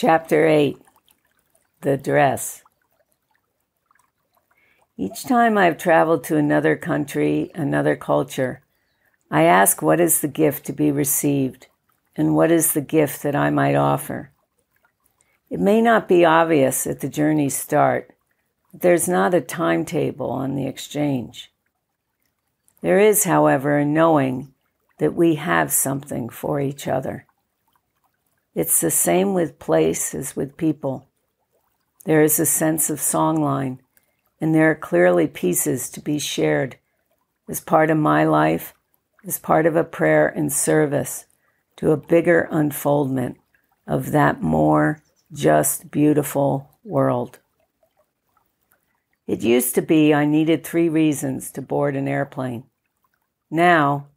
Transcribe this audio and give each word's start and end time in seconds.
Chapter 0.00 0.46
8 0.46 0.78
The 1.80 1.96
Dress. 1.96 2.62
Each 4.96 5.24
time 5.24 5.58
I've 5.58 5.76
traveled 5.76 6.22
to 6.22 6.36
another 6.36 6.76
country, 6.76 7.50
another 7.52 7.96
culture, 7.96 8.62
I 9.28 9.42
ask 9.42 9.82
what 9.82 9.98
is 9.98 10.20
the 10.20 10.28
gift 10.28 10.66
to 10.66 10.72
be 10.72 10.92
received 10.92 11.66
and 12.14 12.36
what 12.36 12.52
is 12.52 12.74
the 12.74 12.80
gift 12.80 13.24
that 13.24 13.34
I 13.34 13.50
might 13.50 13.74
offer. 13.74 14.30
It 15.50 15.58
may 15.58 15.82
not 15.82 16.06
be 16.06 16.24
obvious 16.24 16.86
at 16.86 17.00
the 17.00 17.08
journey's 17.08 17.56
start, 17.56 18.14
but 18.70 18.82
there's 18.82 19.08
not 19.08 19.34
a 19.34 19.40
timetable 19.40 20.30
on 20.30 20.54
the 20.54 20.68
exchange. 20.68 21.50
There 22.82 23.00
is, 23.00 23.24
however, 23.24 23.78
a 23.78 23.84
knowing 23.84 24.54
that 24.98 25.14
we 25.14 25.34
have 25.34 25.72
something 25.72 26.28
for 26.28 26.60
each 26.60 26.86
other. 26.86 27.26
It's 28.58 28.80
the 28.80 28.90
same 28.90 29.34
with 29.34 29.60
place 29.60 30.16
as 30.16 30.34
with 30.34 30.56
people. 30.56 31.06
There 32.06 32.24
is 32.24 32.40
a 32.40 32.44
sense 32.44 32.90
of 32.90 32.98
songline, 32.98 33.78
and 34.40 34.52
there 34.52 34.68
are 34.72 34.74
clearly 34.74 35.28
pieces 35.28 35.88
to 35.90 36.00
be 36.00 36.18
shared 36.18 36.74
as 37.48 37.60
part 37.60 37.88
of 37.88 37.98
my 37.98 38.24
life, 38.24 38.74
as 39.24 39.38
part 39.38 39.64
of 39.64 39.76
a 39.76 39.84
prayer 39.84 40.26
and 40.26 40.52
service 40.52 41.26
to 41.76 41.92
a 41.92 41.96
bigger 41.96 42.48
unfoldment 42.50 43.38
of 43.86 44.10
that 44.10 44.42
more 44.42 45.04
just 45.32 45.92
beautiful 45.92 46.68
world. 46.82 47.38
It 49.28 49.40
used 49.40 49.76
to 49.76 49.82
be 49.82 50.12
I 50.12 50.24
needed 50.24 50.64
three 50.64 50.88
reasons 50.88 51.52
to 51.52 51.62
board 51.62 51.94
an 51.94 52.08
airplane. 52.08 52.64
Now, 53.52 54.08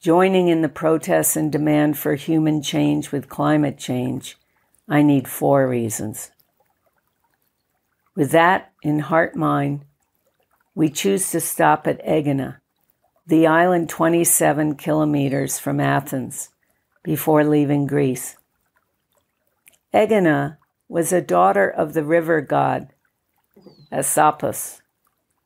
Joining 0.00 0.46
in 0.46 0.62
the 0.62 0.68
protests 0.68 1.34
and 1.34 1.50
demand 1.50 1.98
for 1.98 2.14
human 2.14 2.62
change 2.62 3.10
with 3.10 3.28
climate 3.28 3.78
change, 3.78 4.38
I 4.88 5.02
need 5.02 5.26
four 5.26 5.66
reasons. 5.66 6.30
With 8.14 8.30
that 8.30 8.70
in 8.80 9.00
heart 9.00 9.34
mind, 9.34 9.84
we 10.72 10.88
choose 10.88 11.32
to 11.32 11.40
stop 11.40 11.88
at 11.88 12.00
Egina, 12.06 12.58
the 13.26 13.48
island 13.48 13.88
27 13.88 14.76
kilometers 14.76 15.58
from 15.58 15.80
Athens, 15.80 16.50
before 17.02 17.42
leaving 17.42 17.88
Greece. 17.88 18.36
Egina 19.92 20.58
was 20.88 21.12
a 21.12 21.20
daughter 21.20 21.68
of 21.68 21.94
the 21.94 22.04
river 22.04 22.40
god 22.40 22.94
Asopus. 23.90 24.80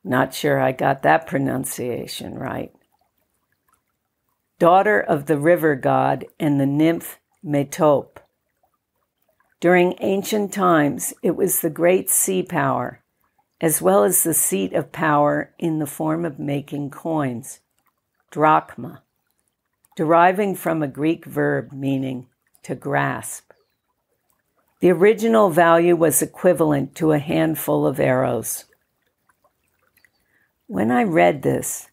Not 0.03 0.31
sure 0.31 0.59
I 0.59 0.73
got 0.73 1.01
that 1.01 1.25
pronunciation 1.25 2.35
right 2.35 2.71
daughter 4.59 4.99
of 4.99 5.25
the 5.25 5.37
river 5.37 5.75
god 5.75 6.25
and 6.39 6.59
the 6.59 6.65
nymph 6.65 7.19
Metope. 7.43 8.19
During 9.59 9.95
ancient 9.99 10.53
times, 10.53 11.13
it 11.21 11.35
was 11.35 11.59
the 11.59 11.69
great 11.69 12.09
sea 12.09 12.43
power, 12.43 13.01
as 13.59 13.81
well 13.81 14.03
as 14.03 14.23
the 14.23 14.33
seat 14.33 14.73
of 14.73 14.91
power 14.91 15.53
in 15.57 15.79
the 15.79 15.85
form 15.85 16.25
of 16.25 16.39
making 16.39 16.89
coins, 16.89 17.59
drachma, 18.31 19.03
deriving 19.95 20.55
from 20.55 20.81
a 20.81 20.87
Greek 20.87 21.25
verb 21.25 21.71
meaning 21.71 22.27
to 22.63 22.75
grasp. 22.75 23.51
The 24.79 24.91
original 24.91 25.49
value 25.49 25.95
was 25.95 26.21
equivalent 26.21 26.95
to 26.95 27.11
a 27.11 27.19
handful 27.19 27.85
of 27.87 27.99
arrows. 27.99 28.65
When 30.67 30.91
I 30.91 31.03
read 31.03 31.41
this, 31.41 31.89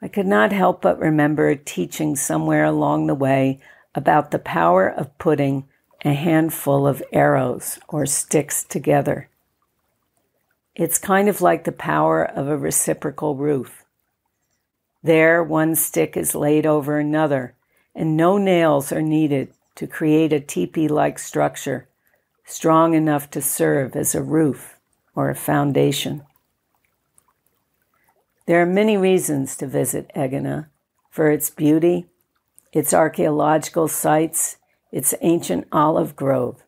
I 0.00 0.08
could 0.08 0.26
not 0.26 0.52
help 0.52 0.82
but 0.82 0.98
remember 0.98 1.48
a 1.48 1.56
teaching 1.56 2.14
somewhere 2.16 2.64
along 2.64 3.06
the 3.06 3.14
way 3.14 3.60
about 3.94 4.30
the 4.30 4.38
power 4.38 4.88
of 4.88 5.16
putting 5.18 5.68
a 6.04 6.12
handful 6.12 6.86
of 6.86 7.02
arrows 7.12 7.78
or 7.88 8.06
sticks 8.06 8.62
together. 8.62 9.28
It's 10.76 10.98
kind 10.98 11.28
of 11.28 11.40
like 11.40 11.64
the 11.64 11.72
power 11.72 12.24
of 12.24 12.46
a 12.46 12.56
reciprocal 12.56 13.34
roof. 13.34 13.84
There, 15.02 15.42
one 15.42 15.74
stick 15.74 16.16
is 16.16 16.34
laid 16.34 16.66
over 16.66 16.98
another, 16.98 17.54
and 17.94 18.16
no 18.16 18.38
nails 18.38 18.92
are 18.92 19.02
needed 19.02 19.52
to 19.74 19.88
create 19.88 20.32
a 20.32 20.40
teepee 20.40 20.88
like 20.88 21.18
structure 21.18 21.88
strong 22.48 22.94
enough 22.94 23.30
to 23.30 23.42
serve 23.42 23.94
as 23.94 24.14
a 24.14 24.22
roof 24.22 24.78
or 25.14 25.28
a 25.28 25.34
foundation. 25.34 26.22
There 28.48 28.62
are 28.62 28.66
many 28.66 28.96
reasons 28.96 29.56
to 29.56 29.66
visit 29.66 30.10
Egina 30.16 30.70
for 31.10 31.30
its 31.30 31.50
beauty, 31.50 32.06
its 32.72 32.94
archaeological 32.94 33.88
sites, 33.88 34.56
its 34.90 35.12
ancient 35.20 35.68
olive 35.70 36.16
grove. 36.16 36.62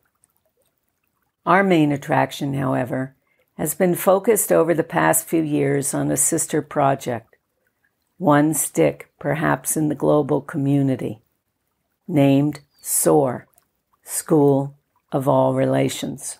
Our 1.43 1.63
main 1.63 1.91
attraction, 1.91 2.53
however, 2.53 3.15
has 3.57 3.73
been 3.73 3.95
focused 3.95 4.51
over 4.51 4.75
the 4.75 4.83
past 4.83 5.27
few 5.27 5.41
years 5.41 5.95
on 5.95 6.11
a 6.11 6.17
sister 6.17 6.61
project, 6.61 7.35
one 8.19 8.53
stick 8.53 9.11
perhaps 9.17 9.75
in 9.75 9.89
the 9.89 9.95
global 9.95 10.39
community, 10.39 11.23
named 12.07 12.59
SOAR, 12.79 13.47
School 14.03 14.77
of 15.11 15.27
All 15.27 15.55
Relations. 15.55 16.37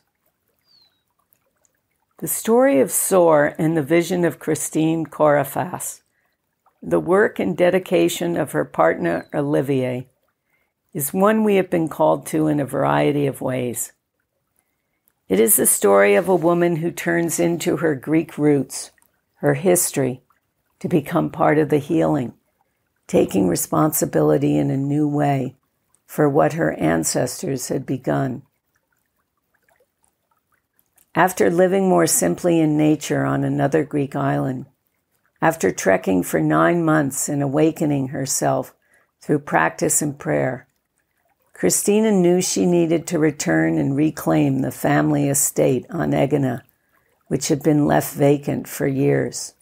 The 2.21 2.27
story 2.27 2.79
of 2.79 2.91
SOAR 2.91 3.55
and 3.57 3.75
the 3.75 3.81
vision 3.81 4.23
of 4.25 4.37
Christine 4.37 5.07
Corafas, 5.07 6.03
the 6.79 6.99
work 6.99 7.39
and 7.39 7.57
dedication 7.57 8.37
of 8.37 8.51
her 8.51 8.63
partner 8.63 9.27
Olivier, 9.33 10.07
is 10.93 11.15
one 11.15 11.43
we 11.43 11.55
have 11.55 11.71
been 11.71 11.89
called 11.89 12.27
to 12.27 12.45
in 12.45 12.59
a 12.59 12.65
variety 12.65 13.25
of 13.25 13.41
ways. 13.41 13.93
It 15.29 15.39
is 15.39 15.55
the 15.55 15.65
story 15.65 16.13
of 16.13 16.29
a 16.29 16.35
woman 16.35 16.75
who 16.75 16.91
turns 16.91 17.39
into 17.39 17.77
her 17.77 17.95
Greek 17.95 18.37
roots, 18.37 18.91
her 19.37 19.55
history, 19.55 20.21
to 20.79 20.87
become 20.87 21.31
part 21.31 21.57
of 21.57 21.69
the 21.69 21.79
healing, 21.79 22.35
taking 23.07 23.47
responsibility 23.47 24.59
in 24.59 24.69
a 24.69 24.77
new 24.77 25.07
way 25.07 25.55
for 26.05 26.29
what 26.29 26.53
her 26.53 26.73
ancestors 26.73 27.69
had 27.69 27.83
begun. 27.83 28.43
After 31.13 31.49
living 31.49 31.89
more 31.89 32.07
simply 32.07 32.61
in 32.61 32.77
nature 32.77 33.25
on 33.25 33.43
another 33.43 33.83
Greek 33.83 34.15
island, 34.15 34.67
after 35.41 35.69
trekking 35.69 36.23
for 36.23 36.39
nine 36.39 36.85
months 36.85 37.27
and 37.27 37.43
awakening 37.43 38.09
herself 38.09 38.73
through 39.19 39.39
practice 39.39 40.01
and 40.01 40.17
prayer, 40.17 40.67
Christina 41.53 42.11
knew 42.11 42.41
she 42.41 42.65
needed 42.65 43.05
to 43.07 43.19
return 43.19 43.77
and 43.77 43.95
reclaim 43.95 44.59
the 44.59 44.71
family 44.71 45.27
estate 45.27 45.85
on 45.89 46.11
Egina, 46.11 46.63
which 47.27 47.49
had 47.49 47.61
been 47.61 47.85
left 47.85 48.15
vacant 48.15 48.67
for 48.67 48.87
years. 48.87 49.53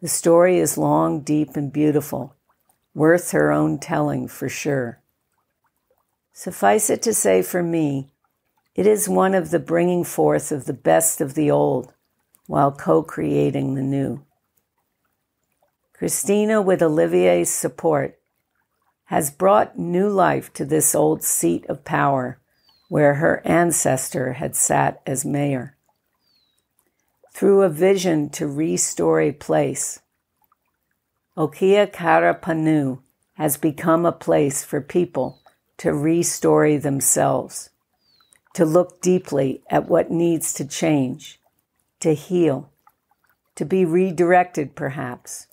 The 0.00 0.08
story 0.08 0.58
is 0.58 0.78
long, 0.78 1.20
deep, 1.20 1.56
and 1.56 1.72
beautiful, 1.72 2.36
worth 2.94 3.32
her 3.32 3.50
own 3.50 3.78
telling 3.78 4.28
for 4.28 4.48
sure. 4.48 5.00
Suffice 6.32 6.88
it 6.88 7.02
to 7.02 7.12
say 7.12 7.42
for 7.42 7.62
me, 7.62 8.13
it 8.74 8.86
is 8.86 9.08
one 9.08 9.34
of 9.34 9.50
the 9.50 9.58
bringing 9.58 10.02
forth 10.02 10.50
of 10.50 10.64
the 10.64 10.72
best 10.72 11.20
of 11.20 11.34
the 11.34 11.50
old 11.50 11.92
while 12.46 12.72
co 12.72 13.02
creating 13.02 13.74
the 13.74 13.82
new. 13.82 14.24
Christina, 15.92 16.60
with 16.60 16.82
Olivier's 16.82 17.48
support, 17.48 18.18
has 19.04 19.30
brought 19.30 19.78
new 19.78 20.08
life 20.08 20.52
to 20.54 20.64
this 20.64 20.94
old 20.94 21.22
seat 21.22 21.64
of 21.66 21.84
power 21.84 22.40
where 22.88 23.14
her 23.14 23.40
ancestor 23.44 24.34
had 24.34 24.56
sat 24.56 25.00
as 25.06 25.24
mayor. 25.24 25.76
Through 27.32 27.62
a 27.62 27.68
vision 27.68 28.28
to 28.30 28.46
restore 28.46 29.20
a 29.20 29.32
place, 29.32 30.00
Oikia 31.36 31.90
Karapanou 31.90 33.00
has 33.34 33.56
become 33.56 34.04
a 34.06 34.12
place 34.12 34.64
for 34.64 34.80
people 34.80 35.40
to 35.78 35.92
restore 35.92 36.78
themselves 36.78 37.70
to 38.54 38.64
look 38.64 39.00
deeply 39.00 39.62
at 39.68 39.88
what 39.88 40.10
needs 40.10 40.52
to 40.54 40.64
change, 40.64 41.40
to 42.00 42.14
heal, 42.14 42.70
to 43.56 43.64
be 43.64 43.84
redirected 43.84 44.74
perhaps. 44.74 45.48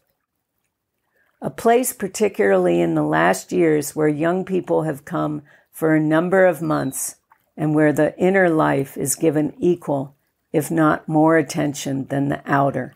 A 1.42 1.50
place, 1.50 1.92
particularly 1.92 2.80
in 2.80 2.94
the 2.94 3.03
last 3.03 3.51
years, 3.51 3.95
where 3.95 4.07
young 4.07 4.45
people 4.45 4.83
have 4.83 5.03
come 5.03 5.42
for 5.71 5.95
a 5.95 6.00
number 6.00 6.45
of 6.45 6.62
months 6.62 7.15
and 7.57 7.74
where 7.74 7.92
the 7.92 8.18
inner 8.19 8.50
life 8.50 8.95
is 8.95 9.15
given 9.15 9.53
equal, 9.57 10.15
if 10.53 10.69
not 10.69 11.07
more 11.07 11.38
attention 11.38 12.06
than 12.06 12.30
the 12.30 12.42
outer. 12.45 12.94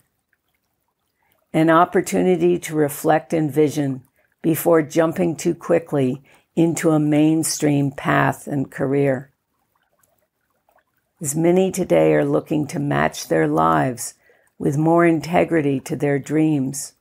An 1.52 1.72
opportunity 1.72 2.60
to 2.60 2.75
reflect 2.75 3.34
and 3.34 3.52
vision 3.52 4.04
before 4.44 4.84
jumping 4.84 5.36
too 5.36 5.56
quickly 5.56 6.22
into 6.56 6.92
a 6.92 7.00
mainstream 7.00 7.92
path 7.92 8.46
and 8.46 8.69
career 8.69 9.31
as 11.22 11.36
many 11.36 11.72
today 11.72 12.14
are 12.14 12.26
looking 12.26 12.68
to 12.68 12.80
match 12.80 13.28
their 13.28 13.48
lives 13.48 14.16
with 14.58 14.78
more 14.78 15.06
integrity 15.06 15.80
to 15.80 15.96
their 15.96 16.20
dreams, 16.20 16.94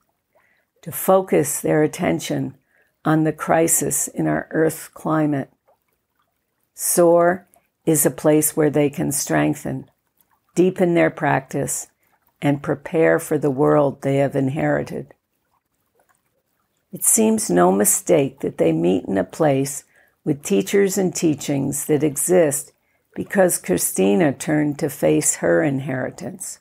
to 0.83 0.93
focus 0.93 1.61
their 1.61 1.83
attention 1.83 2.57
on 3.05 3.25
the 3.25 3.33
crisis 3.33 4.09
in 4.09 4.27
our 4.27 4.47
Earth 4.51 4.91
climate. 4.95 5.51
SOAR 6.75 7.47
is 7.85 8.07
a 8.07 8.11
place 8.11 8.57
where 8.57 8.71
they 8.71 8.89
can 8.89 9.13
strengthen, 9.13 9.91
deepen 10.55 10.95
their 10.95 11.11
practice, 11.11 11.89
and 12.41 12.63
prepare 12.63 13.19
for 13.19 13.39
the 13.39 13.51
world 13.51 14.03
they 14.03 14.17
have 14.17 14.37
inherited. 14.37 15.15
It 16.93 17.05
seems 17.05 17.51
no 17.51 17.73
mistake 17.73 18.41
that 18.41 18.59
they 18.59 18.71
meet 18.71 19.07
in 19.07 19.19
a 19.19 19.25
place 19.25 19.85
with 20.25 20.45
teachers 20.45 20.97
and 20.97 21.15
teachings 21.15 21.87
that 21.87 22.05
exist 22.05 22.74
because 23.15 23.59
Christina 23.59 24.33
turned 24.33 24.79
to 24.79 24.91
face 24.91 25.37
her 25.37 25.63
inheritance, 25.63 26.61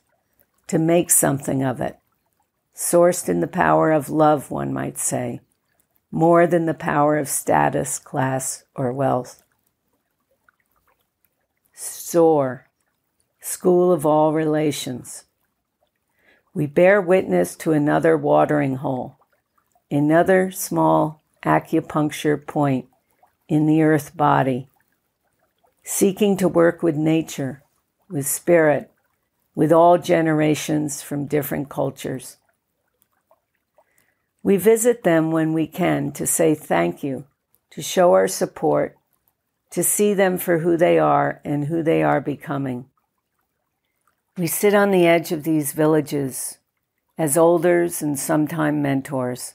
to 0.67 0.77
make 0.77 1.09
something 1.09 1.63
of 1.63 1.81
it, 1.81 1.97
sourced 2.75 3.27
in 3.27 3.39
the 3.39 3.47
power 3.47 3.91
of 3.91 4.09
love, 4.09 4.51
one 4.51 4.71
might 4.71 4.97
say, 4.97 5.41
more 6.11 6.45
than 6.45 6.65
the 6.65 6.73
power 6.73 7.17
of 7.17 7.27
status, 7.27 7.97
class, 7.97 8.63
or 8.75 8.93
wealth. 8.93 9.43
SOAR, 11.73 12.67
School 13.41 13.91
of 13.91 14.05
All 14.05 14.31
Relations. 14.31 15.25
We 16.53 16.67
bear 16.67 17.01
witness 17.01 17.55
to 17.57 17.71
another 17.71 18.15
watering 18.15 18.75
hole 18.75 19.17
another 19.93 20.49
small 20.49 21.21
acupuncture 21.45 22.47
point 22.47 22.87
in 23.47 23.67
the 23.67 23.83
earth 23.83 24.17
body, 24.17 24.67
seeking 25.83 26.37
to 26.37 26.47
work 26.47 26.81
with 26.81 26.95
nature, 26.95 27.63
with 28.09 28.25
spirit, 28.25 28.89
with 29.53 29.71
all 29.71 29.97
generations 29.97 31.01
from 31.01 31.25
different 31.25 31.69
cultures. 31.69 32.37
We 34.41 34.57
visit 34.57 35.03
them 35.03 35.31
when 35.31 35.53
we 35.53 35.67
can 35.67 36.11
to 36.13 36.25
say 36.25 36.55
thank 36.55 37.03
you, 37.03 37.25
to 37.71 37.81
show 37.81 38.13
our 38.13 38.27
support, 38.27 38.97
to 39.71 39.83
see 39.83 40.13
them 40.13 40.37
for 40.37 40.59
who 40.59 40.77
they 40.77 40.99
are 40.99 41.41
and 41.43 41.65
who 41.65 41.83
they 41.83 42.03
are 42.03 42.21
becoming. 42.21 42.85
We 44.37 44.47
sit 44.47 44.73
on 44.73 44.91
the 44.91 45.05
edge 45.05 45.31
of 45.31 45.43
these 45.43 45.73
villages 45.73 46.57
as 47.17 47.37
elders 47.37 48.01
and 48.01 48.17
sometime 48.17 48.81
mentors. 48.81 49.53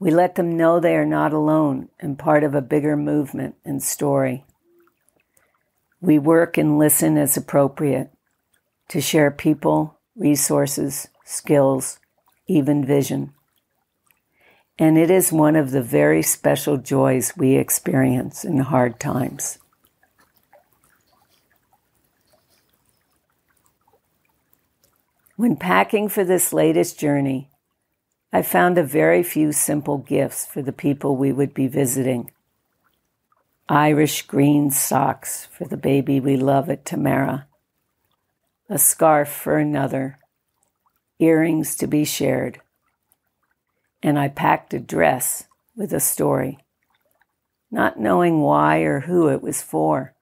We 0.00 0.10
let 0.10 0.34
them 0.36 0.56
know 0.56 0.80
they 0.80 0.96
are 0.96 1.04
not 1.06 1.32
alone 1.32 1.88
and 2.00 2.18
part 2.18 2.44
of 2.44 2.54
a 2.54 2.62
bigger 2.62 2.96
movement 2.96 3.56
and 3.64 3.82
story. 3.82 4.44
We 6.02 6.18
work 6.18 6.58
and 6.58 6.80
listen 6.80 7.16
as 7.16 7.36
appropriate 7.36 8.10
to 8.88 9.00
share 9.00 9.30
people, 9.30 10.00
resources, 10.16 11.06
skills, 11.24 12.00
even 12.48 12.84
vision. 12.84 13.32
And 14.80 14.98
it 14.98 15.12
is 15.12 15.32
one 15.32 15.54
of 15.54 15.70
the 15.70 15.80
very 15.80 16.20
special 16.22 16.76
joys 16.76 17.36
we 17.36 17.54
experience 17.54 18.44
in 18.44 18.58
hard 18.58 18.98
times. 18.98 19.58
When 25.36 25.54
packing 25.54 26.08
for 26.08 26.24
this 26.24 26.52
latest 26.52 26.98
journey, 26.98 27.48
I 28.32 28.42
found 28.42 28.76
a 28.76 28.82
very 28.82 29.22
few 29.22 29.52
simple 29.52 29.98
gifts 29.98 30.46
for 30.46 30.62
the 30.62 30.72
people 30.72 31.16
we 31.16 31.30
would 31.30 31.54
be 31.54 31.68
visiting. 31.68 32.32
Irish 33.68 34.22
green 34.22 34.72
socks 34.72 35.46
for 35.46 35.66
the 35.66 35.76
baby 35.76 36.18
we 36.18 36.36
love 36.36 36.68
at 36.68 36.84
Tamara, 36.84 37.46
a 38.68 38.76
scarf 38.76 39.30
for 39.30 39.56
another, 39.56 40.18
earrings 41.20 41.76
to 41.76 41.86
be 41.86 42.04
shared, 42.04 42.60
and 44.02 44.18
I 44.18 44.28
packed 44.28 44.74
a 44.74 44.80
dress 44.80 45.44
with 45.76 45.92
a 45.92 46.00
story, 46.00 46.58
not 47.70 48.00
knowing 48.00 48.40
why 48.40 48.78
or 48.80 49.00
who 49.00 49.28
it 49.28 49.42
was 49.42 49.62
for. 49.62 50.14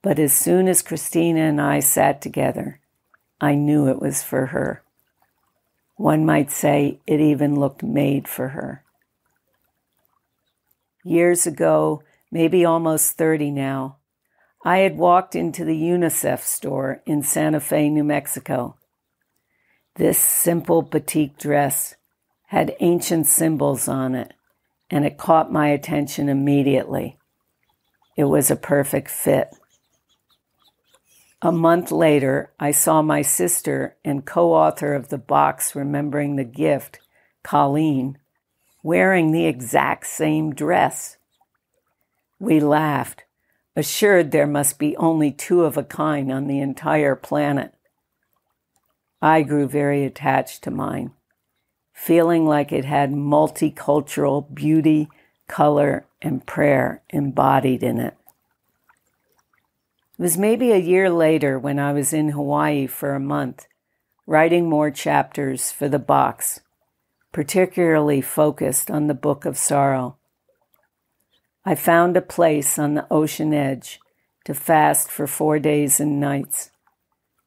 But 0.00 0.20
as 0.20 0.32
soon 0.32 0.68
as 0.68 0.82
Christina 0.82 1.40
and 1.40 1.60
I 1.60 1.80
sat 1.80 2.22
together, 2.22 2.80
I 3.40 3.56
knew 3.56 3.88
it 3.88 4.00
was 4.00 4.22
for 4.22 4.46
her. 4.46 4.84
One 5.96 6.24
might 6.24 6.52
say 6.52 7.00
it 7.08 7.20
even 7.20 7.58
looked 7.58 7.82
made 7.82 8.28
for 8.28 8.48
her. 8.50 8.84
Years 11.08 11.46
ago, 11.46 12.02
maybe 12.30 12.66
almost 12.66 13.16
30 13.16 13.50
now, 13.50 13.96
I 14.62 14.80
had 14.80 14.98
walked 14.98 15.34
into 15.34 15.64
the 15.64 15.74
UNICEF 15.74 16.40
store 16.40 17.00
in 17.06 17.22
Santa 17.22 17.60
Fe, 17.60 17.88
New 17.88 18.04
Mexico. 18.04 18.76
This 19.94 20.18
simple 20.18 20.82
batik 20.82 21.38
dress 21.38 21.94
had 22.48 22.76
ancient 22.80 23.26
symbols 23.26 23.88
on 23.88 24.14
it, 24.14 24.34
and 24.90 25.06
it 25.06 25.16
caught 25.16 25.50
my 25.50 25.68
attention 25.68 26.28
immediately. 26.28 27.16
It 28.14 28.24
was 28.24 28.50
a 28.50 28.56
perfect 28.56 29.08
fit. 29.08 29.48
A 31.40 31.50
month 31.50 31.90
later, 31.90 32.52
I 32.60 32.70
saw 32.72 33.00
my 33.00 33.22
sister 33.22 33.96
and 34.04 34.26
co 34.26 34.52
author 34.52 34.92
of 34.92 35.08
the 35.08 35.16
box 35.16 35.74
Remembering 35.74 36.36
the 36.36 36.44
Gift, 36.44 36.98
Colleen, 37.42 38.18
wearing 38.82 39.32
the 39.32 39.46
exact 39.46 40.06
same 40.06 40.54
dress. 40.54 41.16
We 42.38 42.60
laughed, 42.60 43.24
assured 43.74 44.30
there 44.30 44.46
must 44.46 44.78
be 44.78 44.96
only 44.96 45.32
two 45.32 45.64
of 45.64 45.76
a 45.76 45.82
kind 45.82 46.30
on 46.32 46.46
the 46.46 46.60
entire 46.60 47.16
planet. 47.16 47.74
I 49.20 49.42
grew 49.42 49.66
very 49.66 50.04
attached 50.04 50.62
to 50.62 50.70
mine, 50.70 51.12
feeling 51.92 52.46
like 52.46 52.70
it 52.70 52.84
had 52.84 53.10
multicultural 53.10 54.54
beauty, 54.54 55.08
color, 55.48 56.06
and 56.22 56.46
prayer 56.46 57.02
embodied 57.10 57.82
in 57.82 57.98
it. 57.98 58.16
It 60.18 60.22
was 60.22 60.38
maybe 60.38 60.70
a 60.70 60.78
year 60.78 61.10
later 61.10 61.58
when 61.58 61.78
I 61.78 61.92
was 61.92 62.12
in 62.12 62.30
Hawaii 62.30 62.86
for 62.86 63.14
a 63.14 63.20
month, 63.20 63.66
writing 64.26 64.68
more 64.68 64.90
chapters 64.90 65.72
for 65.72 65.88
the 65.88 65.98
box, 65.98 66.60
particularly 67.38 68.20
focused 68.20 68.90
on 68.90 69.06
the 69.06 69.14
Book 69.14 69.44
of 69.44 69.56
Sorrow. 69.56 70.16
I 71.64 71.76
found 71.76 72.16
a 72.16 72.20
place 72.20 72.80
on 72.80 72.94
the 72.94 73.06
ocean 73.12 73.54
edge 73.54 74.00
to 74.44 74.54
fast 74.54 75.08
for 75.08 75.28
four 75.28 75.60
days 75.60 76.00
and 76.00 76.18
nights, 76.18 76.72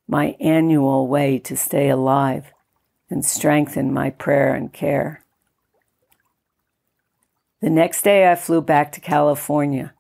my 0.08 0.38
annual 0.40 1.08
way 1.08 1.40
to 1.40 1.58
stay 1.58 1.90
alive 1.90 2.54
and 3.10 3.26
strengthen 3.26 3.94
my 3.94 4.12
prayer 4.12 4.56
and 4.56 4.72
care. 4.72 5.26
The 7.60 7.70
next 7.70 8.04
day, 8.04 8.32
I 8.32 8.36
flew 8.36 8.62
back 8.62 8.94
to 8.94 9.02
California 9.02 9.94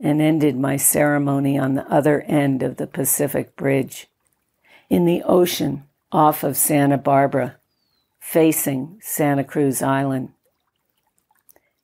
and 0.00 0.20
ended 0.20 0.56
my 0.56 0.76
ceremony 0.76 1.56
on 1.56 1.74
the 1.74 1.86
other 1.86 2.22
end 2.22 2.64
of 2.64 2.78
the 2.78 2.88
Pacific 2.88 3.54
Bridge, 3.54 4.08
in 4.88 5.04
the 5.04 5.22
ocean 5.22 5.84
off 6.10 6.42
of 6.42 6.56
Santa 6.56 6.98
Barbara, 6.98 7.59
facing 8.20 9.00
Santa 9.02 9.42
Cruz 9.42 9.82
Island. 9.82 10.30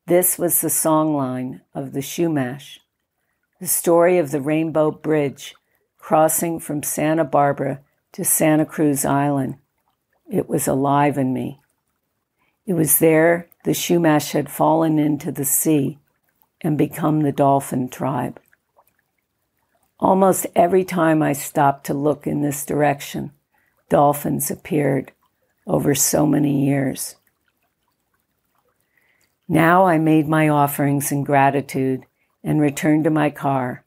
This 0.07 0.39
was 0.39 0.61
the 0.61 0.69
songline 0.69 1.63
of 1.75 1.93
the 1.93 2.01
Chumash, 2.01 2.79
the 3.59 3.67
story 3.67 4.19
of 4.19 4.31
the 4.31 4.41
Rainbow 4.41 4.93
Bridge 4.93 5.57
crossing 5.99 6.61
from 6.61 6.85
Santa 6.85 7.25
Barbara 7.25 7.81
to 8.13 8.25
Santa 8.25 8.65
Cruz 8.65 9.05
Island. 9.05 9.57
It 10.31 10.49
was 10.49 10.69
alive 10.69 11.19
in 11.19 11.33
me. 11.33 11.59
It 12.65 12.75
was 12.75 13.01
there 13.01 13.49
the 13.65 13.73
Chumash 13.73 14.31
had 14.31 14.49
fallen 14.49 15.01
into 15.01 15.33
the 15.33 15.45
sea 15.45 15.99
and 16.61 16.79
become 16.79 17.23
the 17.23 17.33
dolphin 17.33 17.89
tribe. 17.89 18.41
Almost 19.99 20.47
every 20.55 20.85
time 20.85 21.23
I 21.23 21.33
stopped 21.33 21.87
to 21.87 21.95
look 21.95 22.27
in 22.27 22.43
this 22.43 22.65
direction, 22.65 23.33
dolphins 23.89 24.51
appeared 24.51 25.11
over 25.67 25.95
so 25.95 26.27
many 26.27 26.65
years. 26.65 27.17
Now 29.49 29.87
I 29.87 29.99
made 29.99 30.29
my 30.29 30.49
offerings 30.49 31.13
in 31.13 31.25
gratitude 31.25 32.05
and 32.43 32.61
returned 32.61 33.05
to 33.05 33.11
my 33.11 33.31
car, 33.31 33.85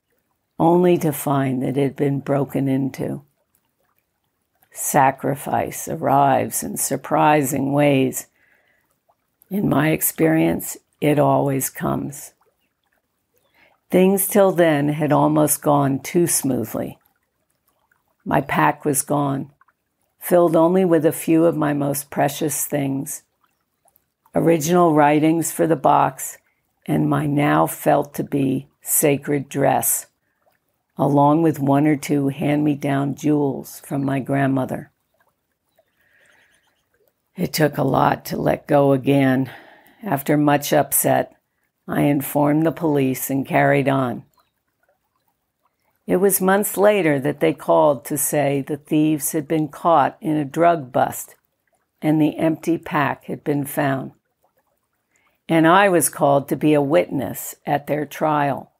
only 0.57 0.97
to 0.97 1.11
find 1.11 1.61
that 1.61 1.77
it 1.77 1.83
had 1.83 1.95
been 1.95 2.19
broken 2.19 2.67
into. 2.67 3.23
Sacrifice 4.71 5.87
arrives 5.87 6.63
in 6.63 6.77
surprising 6.77 7.73
ways. 7.73 8.27
In 9.49 9.67
my 9.67 9.89
experience, 9.89 10.77
it 11.01 11.19
always 11.19 11.69
comes. 11.69 12.33
Things 13.89 14.27
till 14.27 14.51
then 14.51 14.89
had 14.89 15.11
almost 15.11 15.61
gone 15.61 15.99
too 15.99 16.27
smoothly. 16.27 16.99
My 18.23 18.41
pack 18.41 18.85
was 18.85 19.01
gone, 19.01 19.51
filled 20.19 20.55
only 20.55 20.85
with 20.85 21.05
a 21.05 21.11
few 21.11 21.45
of 21.45 21.55
my 21.55 21.73
most 21.73 22.09
precious 22.09 22.65
things 22.65 23.23
original 24.35 24.93
writings 24.93 25.51
for 25.51 25.65
the 25.67 25.75
box, 25.75 26.37
and 26.85 27.09
my 27.09 27.25
now 27.25 27.65
felt 27.65 28.13
to 28.13 28.23
be 28.23 28.67
sacred 28.81 29.49
dress, 29.49 30.07
along 30.97 31.41
with 31.41 31.59
one 31.59 31.87
or 31.87 31.95
two 31.95 32.29
hand 32.29 32.63
me 32.63 32.75
down 32.75 33.15
jewels 33.15 33.79
from 33.81 34.03
my 34.03 34.19
grandmother. 34.19 34.91
It 37.35 37.53
took 37.53 37.77
a 37.77 37.83
lot 37.83 38.25
to 38.25 38.37
let 38.37 38.67
go 38.67 38.91
again. 38.91 39.49
After 40.03 40.37
much 40.37 40.73
upset, 40.73 41.35
I 41.87 42.01
informed 42.01 42.65
the 42.65 42.71
police 42.71 43.29
and 43.29 43.45
carried 43.45 43.87
on. 43.87 44.25
It 46.09 46.15
was 46.15 46.41
months 46.41 46.75
later 46.75 47.19
that 47.19 47.39
they 47.39 47.53
called 47.53 48.03
to 48.05 48.17
say 48.17 48.63
the 48.63 48.77
thieves 48.77 49.33
had 49.33 49.47
been 49.47 49.67
caught 49.67 50.17
in 50.19 50.37
a 50.37 50.43
drug 50.43 50.91
bust 50.91 51.35
and 52.01 52.19
the 52.19 52.35
empty 52.35 52.79
pack 52.79 53.25
had 53.25 53.43
been 53.43 53.63
found. 53.63 54.13
And 55.47 55.67
I 55.67 55.87
was 55.87 56.09
called 56.09 56.49
to 56.49 56.55
be 56.55 56.73
a 56.73 56.81
witness 56.81 57.53
at 57.63 57.85
their 57.85 58.07
trial. 58.07 58.71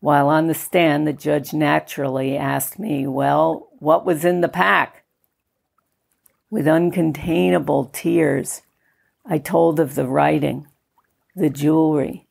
While 0.00 0.28
on 0.28 0.48
the 0.48 0.54
stand, 0.54 1.06
the 1.06 1.12
judge 1.12 1.52
naturally 1.52 2.36
asked 2.36 2.80
me, 2.80 3.06
Well, 3.06 3.68
what 3.78 4.04
was 4.04 4.24
in 4.24 4.40
the 4.40 4.48
pack? 4.48 5.04
With 6.50 6.66
uncontainable 6.66 7.92
tears, 7.92 8.62
I 9.24 9.38
told 9.38 9.78
of 9.78 9.94
the 9.94 10.08
writing, 10.08 10.66
the 11.36 11.48
jewelry, 11.48 12.26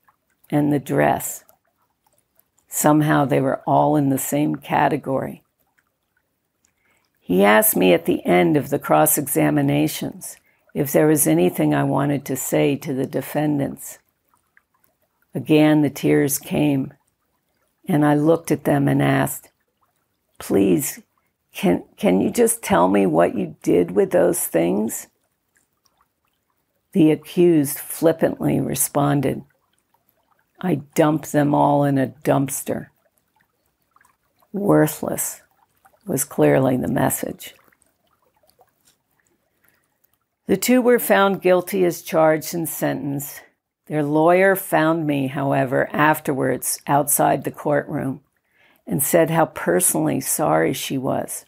and 0.49 0.73
the 0.73 0.79
dress. 0.79 1.45
Somehow 2.73 3.25
they 3.25 3.41
were 3.41 3.61
all 3.67 3.97
in 3.97 4.07
the 4.07 4.17
same 4.17 4.55
category. 4.55 5.43
He 7.19 7.43
asked 7.43 7.75
me 7.75 7.93
at 7.93 8.05
the 8.05 8.25
end 8.25 8.55
of 8.55 8.69
the 8.69 8.79
cross 8.79 9.17
examinations 9.17 10.37
if 10.73 10.89
there 10.93 11.05
was 11.05 11.27
anything 11.27 11.75
I 11.75 11.83
wanted 11.83 12.23
to 12.25 12.37
say 12.37 12.77
to 12.77 12.93
the 12.93 13.05
defendants. 13.05 13.99
Again, 15.35 15.81
the 15.81 15.89
tears 15.89 16.39
came, 16.39 16.93
and 17.89 18.05
I 18.05 18.15
looked 18.15 18.51
at 18.51 18.63
them 18.63 18.87
and 18.87 19.01
asked, 19.01 19.49
Please, 20.39 21.01
can, 21.53 21.83
can 21.97 22.21
you 22.21 22.29
just 22.31 22.63
tell 22.63 22.87
me 22.87 23.05
what 23.05 23.35
you 23.35 23.57
did 23.61 23.91
with 23.91 24.11
those 24.11 24.39
things? 24.39 25.07
The 26.93 27.11
accused 27.11 27.77
flippantly 27.77 28.61
responded, 28.61 29.43
I 30.63 30.75
dumped 30.93 31.31
them 31.31 31.55
all 31.55 31.83
in 31.83 31.97
a 31.97 32.13
dumpster. 32.23 32.87
Worthless 34.53 35.41
was 36.05 36.23
clearly 36.23 36.77
the 36.77 36.87
message. 36.87 37.55
The 40.45 40.57
two 40.57 40.81
were 40.81 40.99
found 40.99 41.41
guilty 41.41 41.83
as 41.83 42.03
charged 42.03 42.53
and 42.53 42.69
sentenced. 42.69 43.41
Their 43.87 44.03
lawyer 44.03 44.55
found 44.55 45.07
me, 45.07 45.27
however, 45.27 45.89
afterwards 45.91 46.79
outside 46.85 47.43
the 47.43 47.51
courtroom 47.51 48.21
and 48.85 49.01
said 49.01 49.31
how 49.31 49.47
personally 49.47 50.21
sorry 50.21 50.73
she 50.73 50.97
was. 50.97 51.45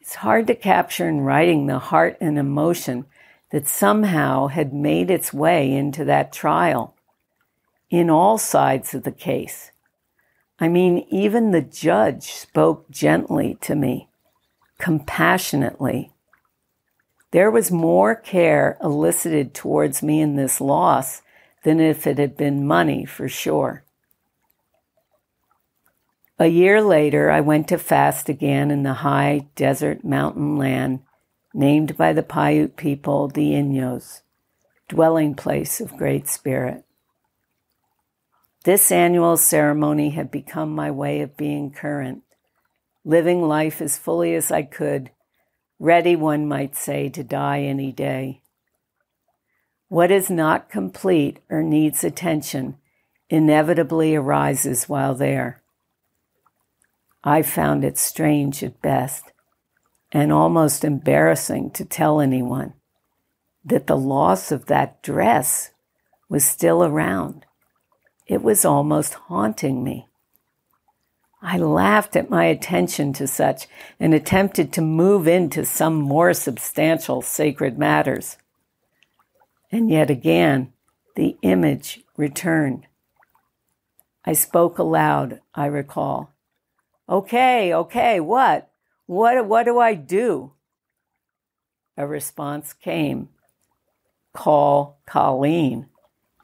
It's 0.00 0.16
hard 0.16 0.48
to 0.48 0.56
capture 0.56 1.08
in 1.08 1.20
writing 1.20 1.66
the 1.66 1.78
heart 1.78 2.16
and 2.20 2.36
emotion 2.36 3.04
that 3.52 3.68
somehow 3.68 4.48
had 4.48 4.72
made 4.72 5.10
its 5.10 5.32
way 5.32 5.72
into 5.72 6.04
that 6.06 6.32
trial 6.32 6.96
in 7.90 8.08
all 8.08 8.38
sides 8.38 8.94
of 8.94 9.02
the 9.02 9.12
case. 9.12 9.72
I 10.58 10.68
mean, 10.68 11.06
even 11.10 11.50
the 11.50 11.62
judge 11.62 12.24
spoke 12.24 12.88
gently 12.90 13.58
to 13.62 13.74
me, 13.74 14.08
compassionately. 14.78 16.12
There 17.32 17.50
was 17.50 17.70
more 17.70 18.14
care 18.14 18.78
elicited 18.82 19.54
towards 19.54 20.02
me 20.02 20.20
in 20.20 20.36
this 20.36 20.60
loss 20.60 21.22
than 21.64 21.80
if 21.80 22.06
it 22.06 22.18
had 22.18 22.36
been 22.36 22.66
money 22.66 23.04
for 23.04 23.28
sure. 23.28 23.84
A 26.38 26.46
year 26.46 26.80
later, 26.80 27.30
I 27.30 27.40
went 27.40 27.68
to 27.68 27.78
fast 27.78 28.28
again 28.28 28.70
in 28.70 28.82
the 28.82 28.94
high 28.94 29.48
desert 29.56 30.04
mountain 30.04 30.56
land 30.56 31.00
named 31.52 31.96
by 31.96 32.12
the 32.12 32.22
Paiute 32.22 32.76
people 32.76 33.28
the 33.28 33.52
Inyos, 33.52 34.22
dwelling 34.88 35.34
place 35.34 35.80
of 35.80 35.96
Great 35.96 36.28
Spirit. 36.28 36.84
This 38.64 38.92
annual 38.92 39.38
ceremony 39.38 40.10
had 40.10 40.30
become 40.30 40.74
my 40.74 40.90
way 40.90 41.22
of 41.22 41.36
being 41.36 41.70
current, 41.70 42.22
living 43.04 43.40
life 43.42 43.80
as 43.80 43.96
fully 43.96 44.34
as 44.34 44.50
I 44.50 44.62
could, 44.62 45.10
ready, 45.78 46.14
one 46.14 46.46
might 46.46 46.76
say, 46.76 47.08
to 47.08 47.24
die 47.24 47.62
any 47.62 47.90
day. 47.90 48.42
What 49.88 50.10
is 50.10 50.28
not 50.28 50.68
complete 50.68 51.38
or 51.48 51.62
needs 51.62 52.04
attention 52.04 52.76
inevitably 53.30 54.14
arises 54.14 54.90
while 54.90 55.14
there. 55.14 55.62
I 57.24 57.40
found 57.40 57.82
it 57.82 57.96
strange 57.96 58.62
at 58.62 58.82
best 58.82 59.32
and 60.12 60.30
almost 60.30 60.84
embarrassing 60.84 61.70
to 61.72 61.84
tell 61.86 62.20
anyone 62.20 62.74
that 63.64 63.86
the 63.86 63.96
loss 63.96 64.52
of 64.52 64.66
that 64.66 65.02
dress 65.02 65.70
was 66.28 66.44
still 66.44 66.84
around 66.84 67.46
it 68.30 68.44
was 68.44 68.64
almost 68.64 69.14
haunting 69.14 69.82
me. 69.82 70.06
I 71.42 71.58
laughed 71.58 72.14
at 72.14 72.30
my 72.30 72.44
attention 72.44 73.12
to 73.14 73.26
such 73.26 73.66
and 73.98 74.14
attempted 74.14 74.72
to 74.72 74.80
move 74.80 75.26
into 75.26 75.64
some 75.64 75.94
more 75.96 76.32
substantial 76.32 77.22
sacred 77.22 77.76
matters. 77.76 78.36
And 79.72 79.90
yet 79.90 80.10
again, 80.10 80.72
the 81.16 81.38
image 81.42 82.04
returned. 82.16 82.86
I 84.24 84.34
spoke 84.34 84.78
aloud, 84.78 85.40
I 85.52 85.66
recall. 85.66 86.32
Okay, 87.08 87.74
okay, 87.74 88.20
what? 88.20 88.70
What, 89.06 89.44
what 89.44 89.64
do 89.64 89.80
I 89.80 89.94
do? 89.94 90.52
A 91.96 92.06
response 92.06 92.74
came. 92.74 93.30
Call 94.32 95.00
Colleen 95.04 95.88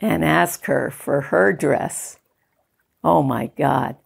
and 0.00 0.24
ask 0.24 0.64
her 0.66 0.90
for 0.90 1.22
her 1.22 1.52
dress. 1.52 2.18
Oh 3.02 3.22
my 3.22 3.50
God. 3.56 3.96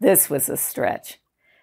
This 0.00 0.28
was 0.28 0.48
a 0.48 0.56
stretch, 0.56 1.18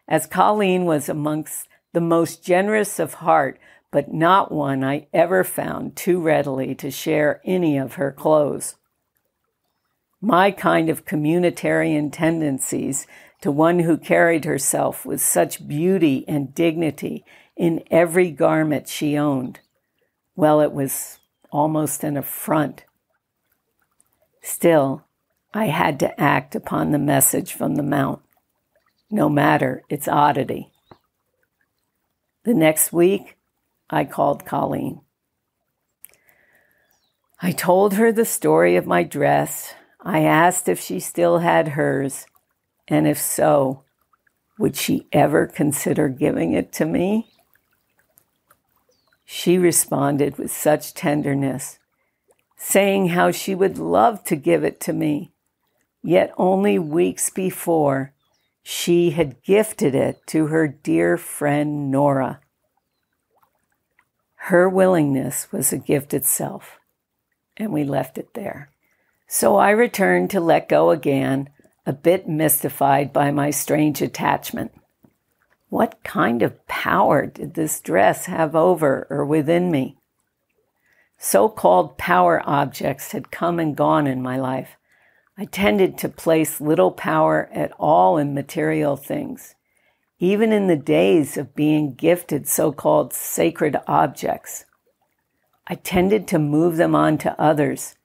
as 0.07 0.25
Colleen 0.25 0.85
was 0.85 1.09
amongst 1.09 1.67
the 1.93 2.01
most 2.01 2.43
generous 2.43 2.99
of 2.99 3.15
heart, 3.15 3.59
but 3.91 4.13
not 4.13 4.51
one 4.51 4.83
I 4.83 5.07
ever 5.13 5.43
found 5.43 5.95
too 5.95 6.19
readily 6.19 6.75
to 6.75 6.91
share 6.91 7.41
any 7.45 7.77
of 7.77 7.93
her 7.93 8.11
clothes. 8.11 8.75
My 10.19 10.51
kind 10.51 10.89
of 10.89 11.05
communitarian 11.05 12.11
tendencies 12.11 13.05
to 13.41 13.51
one 13.51 13.79
who 13.79 13.97
carried 13.97 14.45
herself 14.45 15.05
with 15.05 15.21
such 15.21 15.67
beauty 15.67 16.25
and 16.27 16.53
dignity 16.55 17.23
in 17.55 17.83
every 17.91 18.31
garment 18.31 18.87
she 18.87 19.17
owned, 19.17 19.59
well, 20.35 20.61
it 20.61 20.73
was 20.73 21.19
almost 21.51 22.03
an 22.03 22.17
affront 22.17 22.84
Still, 24.45 25.03
I 25.55 25.65
had 25.65 25.99
to 26.01 26.21
act 26.21 26.53
upon 26.53 26.91
the 26.91 26.99
message 26.99 27.51
from 27.51 27.75
the 27.75 27.83
Mount, 27.83 28.21
no 29.09 29.27
matter 29.27 29.81
its 29.89 30.07
oddity. 30.07 30.71
The 32.43 32.53
next 32.53 32.93
week, 32.93 33.37
I 33.89 34.05
called 34.05 34.45
Colleen. 34.45 35.01
I 37.41 37.53
told 37.53 37.95
her 37.95 38.11
the 38.11 38.23
story 38.23 38.75
of 38.75 38.85
my 38.85 39.01
dress. 39.01 39.73
I 39.99 40.19
asked 40.19 40.69
if 40.69 40.79
she 40.79 40.99
still 40.99 41.39
had 41.39 41.69
hers, 41.69 42.27
and 42.87 43.07
if 43.07 43.17
so, 43.17 43.83
would 44.59 44.75
she 44.75 45.07
ever 45.11 45.47
consider 45.47 46.07
giving 46.07 46.53
it 46.53 46.71
to 46.73 46.85
me? 46.85 47.31
She 49.25 49.57
responded 49.57 50.37
with 50.37 50.51
such 50.51 50.93
tenderness 50.93 51.79
saying 52.57 53.09
how 53.09 53.31
she 53.31 53.53
would 53.53 53.77
love 53.77 54.23
to 54.25 54.35
give 54.35 54.63
it 54.63 54.79
to 54.81 54.93
me. 54.93 55.31
Yet 56.03 56.33
only 56.37 56.79
weeks 56.79 57.29
before, 57.29 58.13
she 58.63 59.11
had 59.11 59.43
gifted 59.43 59.93
it 59.93 60.25
to 60.27 60.47
her 60.47 60.67
dear 60.67 61.17
friend 61.17 61.91
Nora. 61.91 62.39
Her 64.35 64.69
willingness 64.69 65.51
was 65.51 65.73
a 65.73 65.77
gift 65.77 66.13
itself, 66.13 66.79
and 67.57 67.73
we 67.73 67.83
left 67.83 68.17
it 68.17 68.33
there. 68.35 68.69
So 69.27 69.55
I 69.55 69.71
returned 69.71 70.29
to 70.31 70.39
let 70.39 70.69
go 70.69 70.91
again, 70.91 71.49
a 71.85 71.93
bit 71.93 72.27
mystified 72.27 73.11
by 73.11 73.31
my 73.31 73.49
strange 73.49 74.01
attachment. 74.01 74.71
What 75.69 76.03
kind 76.03 76.41
of 76.41 76.65
power 76.67 77.25
did 77.25 77.55
this 77.55 77.81
dress 77.81 78.25
have 78.25 78.55
over 78.55 79.07
or 79.09 79.25
within 79.25 79.71
me? 79.71 79.97
So 81.27 81.49
called 81.49 81.97
power 81.97 82.39
objects 82.45 83.11
had 83.11 83.31
come 83.31 83.59
and 83.59 83.75
gone 83.75 84.05
in 84.05 84.21
my 84.21 84.37
life. 84.37 84.77
I 85.35 85.45
tended 85.45 85.97
to 85.97 86.07
place 86.07 86.61
little 86.61 86.91
power 86.91 87.49
at 87.51 87.71
all 87.79 88.19
in 88.19 88.35
material 88.35 88.95
things, 88.95 89.55
even 90.19 90.51
in 90.51 90.67
the 90.67 90.75
days 90.75 91.35
of 91.35 91.55
being 91.55 91.95
gifted 91.95 92.47
so 92.47 92.71
called 92.71 93.11
sacred 93.11 93.75
objects. 93.87 94.65
I 95.65 95.73
tended 95.73 96.27
to 96.27 96.37
move 96.37 96.77
them 96.77 96.93
on 96.93 97.17
to 97.17 97.41
others. 97.41 97.95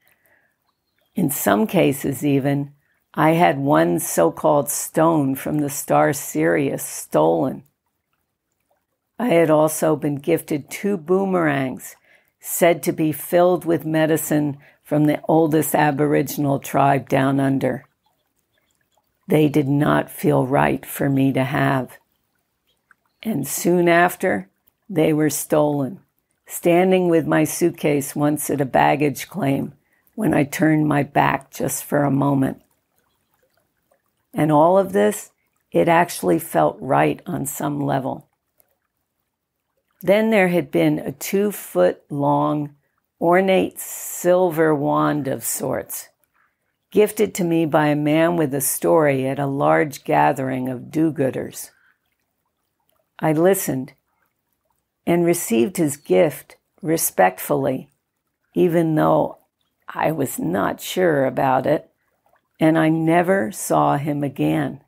In 1.14 1.28
some 1.28 1.66
cases, 1.66 2.24
even, 2.24 2.72
I 3.12 3.32
had 3.32 3.58
one 3.58 3.98
so 3.98 4.32
called 4.32 4.70
stone 4.70 5.34
from 5.34 5.58
the 5.58 5.68
star 5.68 6.14
Sirius 6.14 6.82
stolen. 6.82 7.64
I 9.18 9.28
had 9.28 9.50
also 9.50 9.94
been 9.94 10.16
gifted 10.16 10.70
two 10.70 10.96
boomerangs 10.96 11.96
said 12.40 12.82
to 12.82 12.92
be 12.92 13.12
filled 13.12 13.64
with 13.64 13.84
medicine 13.84 14.58
from 14.82 15.04
the 15.04 15.20
oldest 15.28 15.74
Aboriginal 15.74 16.58
tribe 16.58 17.08
down 17.08 17.38
under. 17.38 17.84
They 19.28 19.48
did 19.48 19.68
not 19.68 20.10
feel 20.10 20.46
right 20.46 20.84
for 20.84 21.08
me 21.08 21.32
to 21.34 21.44
have. 21.44 21.98
And 23.22 23.46
soon 23.46 23.88
after, 23.88 24.48
they 24.88 25.12
were 25.12 25.30
stolen, 25.30 26.00
standing 26.46 27.08
with 27.08 27.26
my 27.26 27.44
suitcase 27.44 28.16
once 28.16 28.50
at 28.50 28.60
a 28.60 28.64
baggage 28.64 29.28
claim 29.28 29.74
when 30.16 30.34
I 30.34 30.44
turned 30.44 30.88
my 30.88 31.02
back 31.02 31.52
just 31.52 31.84
for 31.84 32.02
a 32.02 32.10
moment. 32.10 32.60
And 34.34 34.50
all 34.50 34.78
of 34.78 34.92
this, 34.92 35.30
it 35.70 35.88
actually 35.88 36.38
felt 36.38 36.76
right 36.80 37.22
on 37.26 37.46
some 37.46 37.80
level. 37.80 38.26
Then 40.02 40.30
there 40.30 40.48
had 40.48 40.70
been 40.70 40.98
a 40.98 41.12
two 41.12 41.52
foot 41.52 42.02
long, 42.08 42.76
ornate 43.20 43.78
silver 43.78 44.74
wand 44.74 45.28
of 45.28 45.44
sorts, 45.44 46.08
gifted 46.90 47.34
to 47.34 47.44
me 47.44 47.66
by 47.66 47.88
a 47.88 47.96
man 47.96 48.36
with 48.36 48.54
a 48.54 48.62
story 48.62 49.26
at 49.28 49.38
a 49.38 49.46
large 49.46 50.04
gathering 50.04 50.68
of 50.68 50.90
do 50.90 51.12
gooders. 51.12 51.70
I 53.18 53.32
listened 53.32 53.92
and 55.06 55.24
received 55.24 55.76
his 55.76 55.98
gift 55.98 56.56
respectfully, 56.80 57.90
even 58.54 58.94
though 58.94 59.38
I 59.86 60.12
was 60.12 60.38
not 60.38 60.80
sure 60.80 61.26
about 61.26 61.66
it, 61.66 61.90
and 62.58 62.78
I 62.78 62.88
never 62.88 63.52
saw 63.52 63.98
him 63.98 64.24
again. 64.24 64.82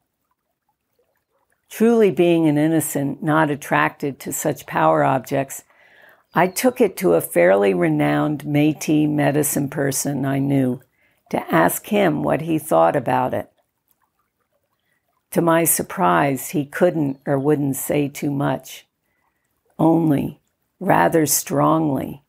Truly 1.72 2.10
being 2.10 2.46
an 2.46 2.58
innocent, 2.58 3.22
not 3.22 3.48
attracted 3.48 4.20
to 4.20 4.30
such 4.30 4.66
power 4.66 5.02
objects, 5.02 5.64
I 6.34 6.46
took 6.46 6.82
it 6.82 6.98
to 6.98 7.14
a 7.14 7.22
fairly 7.22 7.72
renowned 7.72 8.44
Metis 8.44 9.08
medicine 9.08 9.70
person 9.70 10.26
I 10.26 10.38
knew 10.38 10.82
to 11.30 11.50
ask 11.50 11.86
him 11.86 12.22
what 12.22 12.42
he 12.42 12.58
thought 12.58 12.94
about 12.94 13.32
it. 13.32 13.50
To 15.30 15.40
my 15.40 15.64
surprise, 15.64 16.50
he 16.50 16.66
couldn't 16.66 17.20
or 17.24 17.38
wouldn't 17.38 17.76
say 17.76 18.06
too 18.06 18.30
much, 18.30 18.86
only, 19.78 20.42
rather 20.78 21.24
strongly, 21.24 22.22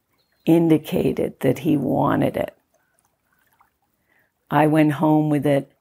indicated 0.45 1.41
that 1.41 1.59
he 1.59 1.75
wanted 1.75 2.37
it. 2.37 2.55
I 4.49 4.67
went 4.67 4.93
home 4.93 5.29
with 5.29 5.45
it 5.45 5.72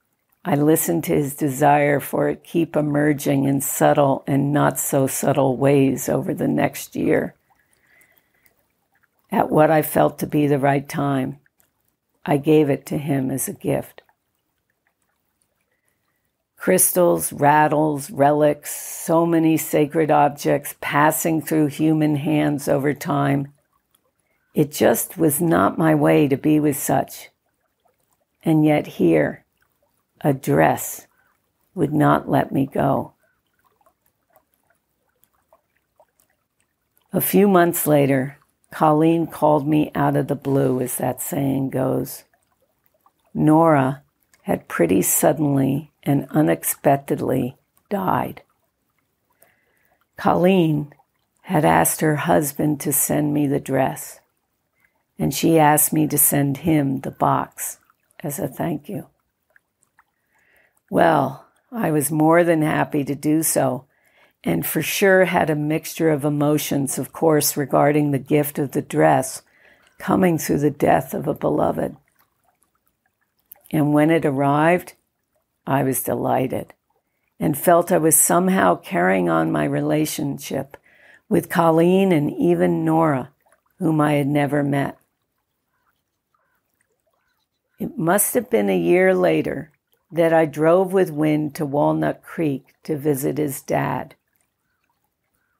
I 0.44 0.56
listened 0.56 1.04
to 1.04 1.14
his 1.14 1.36
desire 1.36 2.00
for 2.00 2.28
it 2.28 2.42
keep 2.42 2.74
emerging 2.74 3.44
in 3.44 3.60
subtle 3.60 4.24
and 4.26 4.52
not 4.52 4.78
so 4.78 5.06
subtle 5.06 5.56
ways 5.56 6.08
over 6.08 6.34
the 6.34 6.48
next 6.48 6.96
year. 6.96 7.36
At 9.30 9.50
what 9.50 9.70
I 9.70 9.82
felt 9.82 10.18
to 10.18 10.26
be 10.26 10.48
the 10.48 10.58
right 10.58 10.88
time, 10.88 11.38
I 12.26 12.38
gave 12.38 12.70
it 12.70 12.84
to 12.86 12.98
him 12.98 13.30
as 13.30 13.48
a 13.48 13.52
gift. 13.52 14.02
Crystals, 16.56 17.32
rattles, 17.32 18.10
relics, 18.10 18.74
so 18.76 19.24
many 19.24 19.56
sacred 19.56 20.10
objects 20.10 20.74
passing 20.80 21.40
through 21.40 21.66
human 21.66 22.16
hands 22.16 22.68
over 22.68 22.94
time. 22.94 23.52
It 24.54 24.70
just 24.70 25.16
was 25.16 25.40
not 25.40 25.78
my 25.78 25.94
way 25.94 26.28
to 26.28 26.36
be 26.36 26.60
with 26.60 26.76
such. 26.76 27.30
And 28.44 28.64
yet, 28.64 28.86
here, 28.86 29.41
a 30.24 30.32
dress 30.32 31.06
would 31.74 31.92
not 31.92 32.28
let 32.28 32.52
me 32.52 32.66
go. 32.66 33.14
A 37.12 37.20
few 37.20 37.46
months 37.46 37.86
later, 37.86 38.38
Colleen 38.70 39.26
called 39.26 39.68
me 39.68 39.90
out 39.94 40.16
of 40.16 40.28
the 40.28 40.34
blue, 40.34 40.80
as 40.80 40.96
that 40.96 41.20
saying 41.20 41.70
goes. 41.70 42.24
Nora 43.34 44.02
had 44.42 44.68
pretty 44.68 45.02
suddenly 45.02 45.92
and 46.02 46.26
unexpectedly 46.30 47.56
died. 47.90 48.42
Colleen 50.16 50.94
had 51.42 51.64
asked 51.64 52.00
her 52.00 52.16
husband 52.16 52.80
to 52.80 52.92
send 52.92 53.34
me 53.34 53.46
the 53.46 53.60
dress, 53.60 54.20
and 55.18 55.34
she 55.34 55.58
asked 55.58 55.92
me 55.92 56.06
to 56.06 56.16
send 56.16 56.58
him 56.58 57.00
the 57.00 57.10
box 57.10 57.78
as 58.20 58.38
a 58.38 58.48
thank 58.48 58.88
you. 58.88 59.06
Well, 60.92 61.46
I 61.70 61.90
was 61.90 62.10
more 62.10 62.44
than 62.44 62.60
happy 62.60 63.02
to 63.02 63.14
do 63.14 63.42
so, 63.42 63.86
and 64.44 64.66
for 64.66 64.82
sure 64.82 65.24
had 65.24 65.48
a 65.48 65.54
mixture 65.54 66.10
of 66.10 66.22
emotions, 66.22 66.98
of 66.98 67.14
course, 67.14 67.56
regarding 67.56 68.10
the 68.10 68.18
gift 68.18 68.58
of 68.58 68.72
the 68.72 68.82
dress 68.82 69.40
coming 69.98 70.36
through 70.36 70.58
the 70.58 70.70
death 70.70 71.14
of 71.14 71.26
a 71.26 71.32
beloved. 71.32 71.96
And 73.70 73.94
when 73.94 74.10
it 74.10 74.26
arrived, 74.26 74.92
I 75.66 75.82
was 75.82 76.02
delighted 76.02 76.74
and 77.40 77.56
felt 77.56 77.90
I 77.90 77.96
was 77.96 78.14
somehow 78.14 78.74
carrying 78.74 79.30
on 79.30 79.50
my 79.50 79.64
relationship 79.64 80.76
with 81.26 81.48
Colleen 81.48 82.12
and 82.12 82.30
even 82.30 82.84
Nora, 82.84 83.30
whom 83.78 83.98
I 83.98 84.12
had 84.12 84.26
never 84.26 84.62
met. 84.62 84.98
It 87.78 87.96
must 87.96 88.34
have 88.34 88.50
been 88.50 88.68
a 88.68 88.78
year 88.78 89.14
later 89.14 89.71
that 90.12 90.32
I 90.32 90.44
drove 90.44 90.92
with 90.92 91.10
Win 91.10 91.50
to 91.52 91.64
Walnut 91.64 92.22
Creek 92.22 92.74
to 92.84 92.98
visit 92.98 93.38
his 93.38 93.62
dad. 93.62 94.14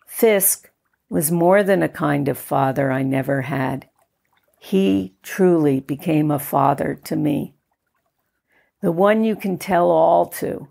Fisk 0.06 0.70
was 1.08 1.30
more 1.30 1.62
than 1.62 1.82
a 1.82 1.88
kind 1.88 2.28
of 2.28 2.38
father 2.38 2.92
I 2.92 3.02
never 3.02 3.42
had. 3.42 3.88
He 4.60 5.14
truly 5.22 5.80
became 5.80 6.30
a 6.30 6.38
father 6.38 7.00
to 7.04 7.16
me. 7.16 7.54
The 8.82 8.92
one 8.92 9.24
you 9.24 9.36
can 9.36 9.56
tell 9.58 9.90
all 9.90 10.26
to, 10.26 10.68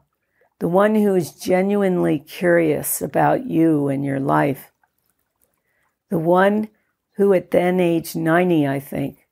the 0.60 0.68
one 0.68 0.96
who 0.96 1.16
is 1.16 1.32
genuinely 1.32 2.20
curious 2.20 3.02
about 3.02 3.48
you 3.48 3.88
and 3.88 4.06
your 4.06 4.20
life, 4.20 4.72
the 6.10 6.20
one 6.20 6.70
who 7.16 7.34
at 7.34 7.52
then 7.52 7.80
age 7.80 8.16
90, 8.16 8.68
I 8.68 8.80
think, 8.80 9.28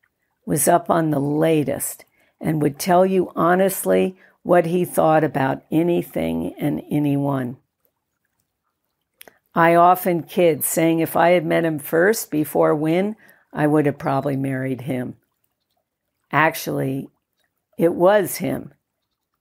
was 0.46 0.68
up 0.68 0.90
on 0.90 1.12
the 1.12 1.20
latest 1.20 2.06
and 2.42 2.62
would 2.62 2.80
tell 2.80 3.06
you 3.06 3.32
honestly 3.36 4.18
what 4.44 4.66
he 4.66 4.86
thought 4.86 5.24
about 5.24 5.64
anything 5.72 6.54
and 6.60 6.82
anyone. 6.90 7.58
I 9.54 9.76
often 9.76 10.24
kid, 10.24 10.64
saying 10.64 11.00
if 11.00 11.16
I 11.16 11.32
had 11.32 11.46
met 11.46 11.66
him 11.66 11.80
first 11.80 12.32
before 12.32 12.76
Win, 12.76 13.16
I 13.52 13.68
would 13.68 13.86
have 13.86 13.98
probably 13.98 14.38
married 14.38 14.82
him. 14.82 15.16
Actually, 16.32 17.10
it 17.78 17.94
was 17.94 18.38
him 18.38 18.74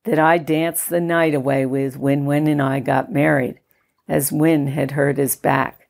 that 0.05 0.19
I 0.19 0.39
danced 0.39 0.89
the 0.89 1.01
night 1.01 1.35
away 1.35 1.67
with 1.67 1.99
when 1.99 2.25
Win 2.25 2.47
and 2.47 2.63
I 2.63 2.81
got 2.81 3.13
married, 3.13 3.61
as 4.09 4.33
Win 4.33 4.69
had 4.69 4.93
hurt 4.93 5.19
his 5.19 5.37
back. 5.37 5.89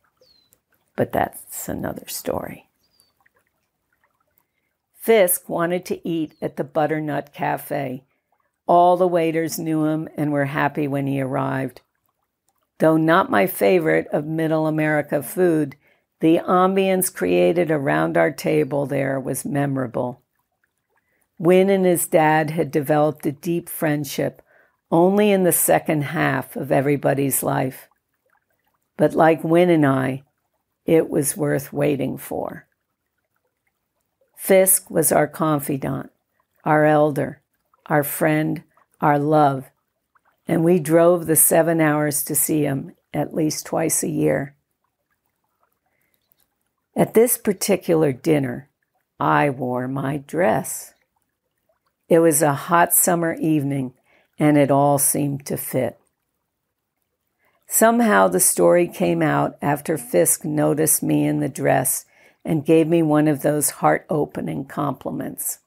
But 0.96 1.12
that's 1.12 1.68
another 1.68 2.08
story. 2.08 2.68
Fisk 4.96 5.48
wanted 5.48 5.84
to 5.86 6.06
eat 6.06 6.34
at 6.42 6.56
the 6.56 6.64
Butternut 6.64 7.32
Cafe, 7.32 8.04
all 8.68 8.96
the 8.96 9.08
waiters 9.08 9.58
knew 9.58 9.86
him 9.86 10.08
and 10.16 10.30
were 10.30 10.44
happy 10.44 10.86
when 10.86 11.06
he 11.06 11.20
arrived. 11.20 11.80
Though 12.78 12.96
not 12.96 13.30
my 13.30 13.46
favorite 13.46 14.06
of 14.12 14.26
Middle 14.26 14.66
America 14.66 15.22
food, 15.22 15.74
the 16.20 16.38
ambience 16.38 17.12
created 17.12 17.70
around 17.70 18.16
our 18.16 18.30
table 18.30 18.86
there 18.86 19.18
was 19.18 19.44
memorable. 19.44 20.20
Win 21.38 21.70
and 21.70 21.86
his 21.86 22.06
dad 22.06 22.50
had 22.50 22.70
developed 22.70 23.24
a 23.24 23.32
deep 23.32 23.68
friendship 23.68 24.42
only 24.90 25.30
in 25.30 25.44
the 25.44 25.52
second 25.52 26.02
half 26.02 26.56
of 26.56 26.72
everybody's 26.72 27.42
life. 27.42 27.88
But 28.96 29.14
like 29.14 29.44
Win 29.44 29.70
and 29.70 29.86
I, 29.86 30.24
it 30.84 31.08
was 31.08 31.36
worth 31.36 31.72
waiting 31.72 32.18
for. 32.18 32.66
Fisk 34.36 34.90
was 34.90 35.12
our 35.12 35.28
confidant, 35.28 36.10
our 36.64 36.84
elder, 36.84 37.42
our 37.88 38.02
friend, 38.02 38.62
our 39.00 39.18
love, 39.18 39.70
and 40.46 40.64
we 40.64 40.78
drove 40.78 41.26
the 41.26 41.36
seven 41.36 41.80
hours 41.80 42.22
to 42.24 42.34
see 42.34 42.62
him 42.62 42.94
at 43.12 43.34
least 43.34 43.66
twice 43.66 44.02
a 44.02 44.08
year. 44.08 44.54
At 46.96 47.14
this 47.14 47.38
particular 47.38 48.12
dinner, 48.12 48.68
I 49.20 49.50
wore 49.50 49.88
my 49.88 50.18
dress. 50.18 50.94
It 52.08 52.20
was 52.20 52.42
a 52.42 52.54
hot 52.54 52.92
summer 52.92 53.34
evening, 53.34 53.94
and 54.38 54.56
it 54.56 54.70
all 54.70 54.98
seemed 54.98 55.46
to 55.46 55.56
fit. 55.56 55.98
Somehow 57.66 58.28
the 58.28 58.40
story 58.40 58.88
came 58.88 59.20
out 59.20 59.58
after 59.60 59.98
Fisk 59.98 60.44
noticed 60.44 61.02
me 61.02 61.26
in 61.26 61.40
the 61.40 61.48
dress 61.50 62.06
and 62.44 62.64
gave 62.64 62.88
me 62.88 63.02
one 63.02 63.28
of 63.28 63.42
those 63.42 63.70
heart 63.70 64.06
opening 64.08 64.64
compliments. 64.64 65.58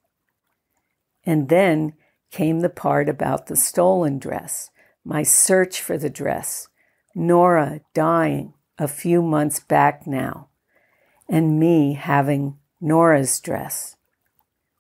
And 1.24 1.48
then 1.50 1.94
came 2.32 2.62
the 2.62 2.70
part 2.70 3.08
about 3.10 3.48
the 3.48 3.56
stolen 3.56 4.18
dress, 4.18 4.72
my 5.04 5.22
search 5.22 5.82
for 5.82 5.98
the 5.98 6.10
dress, 6.10 6.68
Nora 7.14 7.82
dying 7.94 8.54
a 8.78 8.88
few 8.88 9.22
months 9.22 9.60
back 9.60 10.08
now, 10.08 10.48
and 11.30 11.60
me 11.60 11.94
having 11.94 12.58
Nora's 12.80 13.40
dress. 13.40 13.96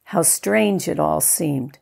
How 0.05 0.23
strange 0.23 0.87
it 0.87 0.99
all 0.99 1.21
seemed. 1.21 1.77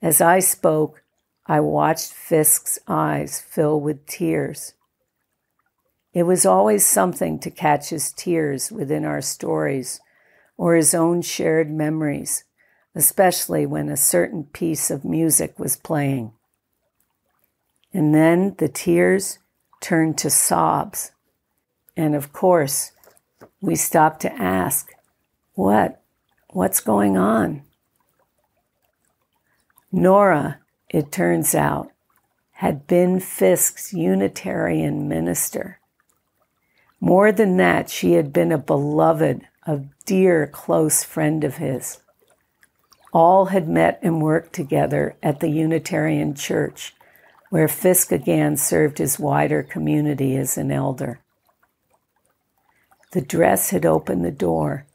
As 0.00 0.20
I 0.20 0.40
spoke, 0.40 1.02
I 1.46 1.60
watched 1.60 2.12
Fisk's 2.12 2.78
eyes 2.88 3.40
fill 3.40 3.80
with 3.80 4.06
tears. 4.06 4.74
It 6.12 6.24
was 6.24 6.44
always 6.44 6.84
something 6.84 7.38
to 7.40 7.50
catch 7.50 7.90
his 7.90 8.12
tears 8.12 8.70
within 8.70 9.04
our 9.04 9.20
stories 9.20 10.00
or 10.56 10.74
his 10.74 10.94
own 10.94 11.22
shared 11.22 11.70
memories, 11.70 12.44
especially 12.94 13.66
when 13.66 13.88
a 13.88 13.96
certain 13.96 14.44
piece 14.44 14.90
of 14.90 15.04
music 15.04 15.58
was 15.58 15.76
playing. 15.76 16.32
And 17.92 18.14
then 18.14 18.54
the 18.58 18.68
tears 18.68 19.38
turned 19.80 20.18
to 20.18 20.30
sobs. 20.30 21.12
And 21.96 22.14
of 22.14 22.32
course, 22.32 22.92
we 23.60 23.76
stopped 23.76 24.20
to 24.22 24.32
ask, 24.32 24.92
What? 25.54 26.00
What's 26.50 26.80
going 26.80 27.16
on? 27.16 27.62
Nora, 29.90 30.60
it 30.88 31.12
turns 31.12 31.54
out, 31.54 31.90
had 32.52 32.86
been 32.86 33.20
Fisk's 33.20 33.92
Unitarian 33.92 35.08
minister. 35.08 35.78
More 37.00 37.32
than 37.32 37.56
that, 37.56 37.90
she 37.90 38.12
had 38.12 38.32
been 38.32 38.52
a 38.52 38.58
beloved, 38.58 39.42
a 39.66 39.80
dear, 40.06 40.46
close 40.46 41.02
friend 41.02 41.42
of 41.42 41.56
his. 41.56 42.01
All 43.12 43.46
had 43.46 43.68
met 43.68 43.98
and 44.02 44.22
worked 44.22 44.54
together 44.54 45.16
at 45.22 45.40
the 45.40 45.50
Unitarian 45.50 46.34
Church, 46.34 46.94
where 47.50 47.68
Fisk 47.68 48.10
again 48.10 48.56
served 48.56 48.98
his 48.98 49.18
wider 49.18 49.62
community 49.62 50.36
as 50.36 50.56
an 50.56 50.70
elder. 50.70 51.20
The 53.12 53.20
dress 53.20 53.70
had 53.70 53.84
opened 53.84 54.24
the 54.24 54.30
door 54.30 54.86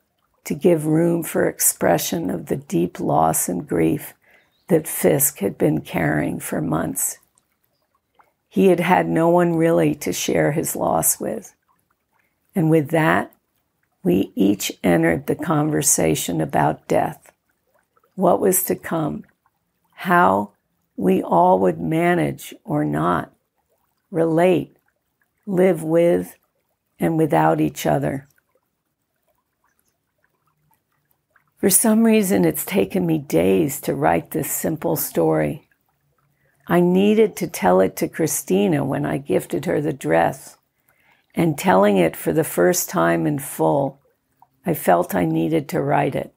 to 0.45 0.55
give 0.55 0.87
room 0.87 1.21
for 1.21 1.47
expression 1.47 2.29
of 2.31 2.47
the 2.47 2.55
deep 2.55 2.99
loss 2.99 3.47
and 3.47 3.67
grief 3.67 4.13
that 4.69 4.87
Fisk 4.87 5.39
had 5.39 5.57
been 5.57 5.81
carrying 5.81 6.39
for 6.39 6.61
months. 6.61 7.19
He 8.49 8.67
had 8.67 8.79
had 8.79 9.07
no 9.07 9.29
one 9.29 9.55
really 9.55 9.93
to 9.95 10.11
share 10.11 10.53
his 10.53 10.75
loss 10.75 11.19
with. 11.19 11.53
And 12.55 12.71
with 12.71 12.89
that, 12.89 13.31
we 14.03 14.31
each 14.35 14.71
entered 14.83 15.27
the 15.27 15.35
conversation 15.35 16.41
about 16.41 16.87
death, 16.87 17.31
what 18.17 18.39
was 18.39 18.63
to 18.63 18.75
come, 18.75 19.23
how 19.93 20.51
we 20.95 21.21
all 21.21 21.59
would 21.59 21.79
manage 21.79 22.51
or 22.63 22.83
not, 22.83 23.31
relate, 24.09 24.75
live 25.45 25.83
with, 25.83 26.35
and 26.99 27.15
without 27.15 27.61
each 27.61 27.85
other. 27.85 28.27
For 31.57 31.69
some 31.69 32.03
reason, 32.03 32.43
it's 32.43 32.65
taken 32.65 33.05
me 33.05 33.19
days 33.19 33.79
to 33.81 33.93
write 33.93 34.31
this 34.31 34.51
simple 34.51 34.95
story. 34.95 35.69
I 36.67 36.79
needed 36.79 37.35
to 37.35 37.47
tell 37.47 37.79
it 37.79 37.95
to 37.97 38.09
Christina 38.09 38.83
when 38.83 39.05
I 39.05 39.19
gifted 39.19 39.65
her 39.65 39.79
the 39.79 39.93
dress 39.93 40.57
and 41.35 41.55
telling 41.55 41.97
it 41.97 42.15
for 42.15 42.33
the 42.33 42.43
first 42.43 42.89
time 42.89 43.27
in 43.27 43.37
full, 43.37 44.01
I 44.65 44.73
felt 44.73 45.13
I 45.13 45.25
needed 45.25 45.69
to 45.69 45.81
write 45.83 46.15
it. 46.15 46.33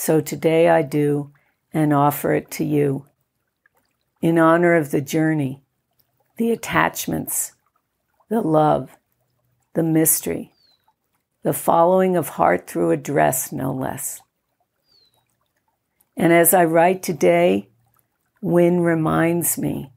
So 0.00 0.22
today 0.22 0.70
I 0.70 0.80
do 0.80 1.30
and 1.74 1.92
offer 1.92 2.32
it 2.32 2.50
to 2.52 2.64
you 2.64 3.04
in 4.22 4.38
honor 4.38 4.74
of 4.74 4.92
the 4.92 5.02
journey, 5.02 5.62
the 6.38 6.52
attachments, 6.52 7.52
the 8.30 8.40
love, 8.40 8.96
the 9.74 9.82
mystery, 9.82 10.54
the 11.42 11.52
following 11.52 12.16
of 12.16 12.30
heart 12.30 12.66
through 12.66 12.92
a 12.92 12.96
dress, 12.96 13.52
no 13.52 13.74
less. 13.74 14.22
And 16.16 16.32
as 16.32 16.54
I 16.54 16.64
write 16.64 17.02
today, 17.02 17.68
Win 18.40 18.80
reminds 18.80 19.58
me 19.58 19.92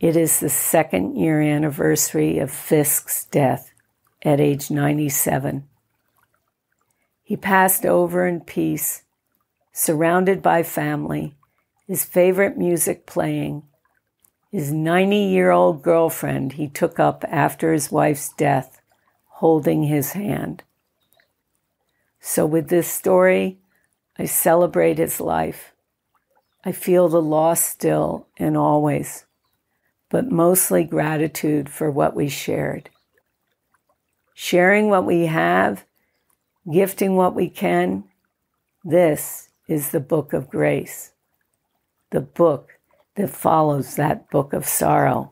it 0.00 0.16
is 0.16 0.38
the 0.38 0.50
second 0.50 1.16
year 1.16 1.40
anniversary 1.40 2.38
of 2.40 2.50
Fisk's 2.50 3.24
death 3.24 3.72
at 4.22 4.38
age 4.38 4.70
97. 4.70 5.66
He 7.22 7.38
passed 7.38 7.86
over 7.86 8.26
in 8.26 8.42
peace, 8.42 9.04
surrounded 9.72 10.42
by 10.42 10.62
family, 10.62 11.34
his 11.86 12.04
favorite 12.04 12.56
music 12.56 13.06
playing, 13.06 13.62
his 14.50 14.72
90 14.72 15.16
year 15.16 15.50
old 15.50 15.82
girlfriend 15.82 16.52
he 16.52 16.68
took 16.68 16.98
up 16.98 17.24
after 17.28 17.72
his 17.72 17.90
wife's 17.90 18.32
death, 18.32 18.80
holding 19.26 19.84
his 19.84 20.12
hand. 20.12 20.62
So, 22.20 22.44
with 22.44 22.68
this 22.68 22.88
story, 22.88 23.58
I 24.18 24.26
celebrate 24.26 24.98
his 24.98 25.20
life. 25.20 25.72
I 26.64 26.72
feel 26.72 27.08
the 27.08 27.22
loss 27.22 27.62
still 27.62 28.26
and 28.36 28.56
always 28.56 29.24
but 30.10 30.30
mostly 30.30 30.84
gratitude 30.84 31.68
for 31.68 31.90
what 31.90 32.14
we 32.14 32.28
shared. 32.28 32.90
Sharing 34.34 34.90
what 34.90 35.06
we 35.06 35.26
have, 35.26 35.84
gifting 36.70 37.14
what 37.14 37.34
we 37.34 37.48
can, 37.48 38.04
this 38.84 39.48
is 39.70 39.90
the 39.90 40.00
book 40.00 40.32
of 40.32 40.50
grace, 40.50 41.12
the 42.10 42.20
book 42.20 42.72
that 43.14 43.30
follows 43.30 43.94
that 43.94 44.28
book 44.28 44.52
of 44.52 44.66
sorrow 44.66 45.30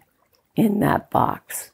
in 0.55 0.79
that 0.79 1.11
box. 1.11 1.73